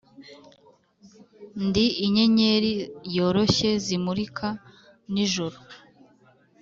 ndi 1.65 1.85
inyenyeri 2.05 2.73
yoroshye 3.17 3.69
zimurika 3.85 4.47
nijoro. 5.13 5.57